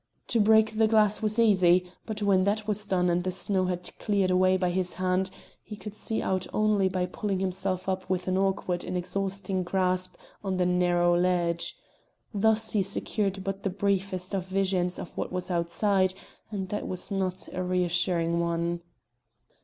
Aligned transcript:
To 0.29 0.39
break 0.39 0.79
the 0.79 0.87
glass 0.87 1.21
was 1.21 1.37
easy, 1.37 1.85
but 2.07 2.23
when 2.23 2.43
that 2.45 2.67
was 2.67 2.87
done 2.87 3.07
and 3.07 3.23
the 3.23 3.29
snow 3.29 3.61
was 3.65 3.91
cleared 3.99 4.31
away 4.31 4.57
by 4.57 4.71
his 4.71 4.95
hand, 4.95 5.29
he 5.61 5.75
could 5.75 5.93
see 5.95 6.23
out 6.23 6.47
only 6.51 6.89
by 6.89 7.05
pulling 7.05 7.39
himself 7.39 7.87
up 7.87 8.09
with 8.09 8.27
an 8.27 8.35
awkward 8.35 8.83
and 8.83 8.97
exhausting 8.97 9.61
grasp 9.61 10.15
on 10.43 10.57
the 10.57 10.65
narrow 10.65 11.15
ledge. 11.15 11.77
Thus 12.33 12.71
he 12.71 12.81
secured 12.81 13.43
but 13.43 13.61
the 13.61 13.69
briefest 13.69 14.33
of 14.33 14.47
visions 14.47 14.97
of 14.97 15.15
what 15.19 15.31
was 15.31 15.51
outside, 15.51 16.15
and 16.49 16.69
that 16.69 16.87
was 16.87 17.11
not 17.11 17.47
a 17.53 17.61
reassuring 17.61 18.39
one. 18.39 18.81